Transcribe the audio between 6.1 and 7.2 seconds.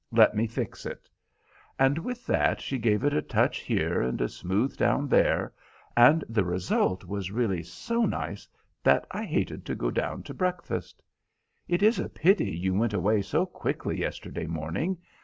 the result